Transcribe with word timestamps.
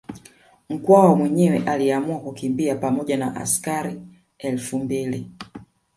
Mkwawa 0.69 1.15
mwenyewe 1.15 1.57
aliamua 1.65 2.19
kukimbia 2.19 2.75
pamoja 2.75 3.17
na 3.17 3.35
askari 3.35 4.01
elfu 4.37 4.79
mbili 4.79 5.31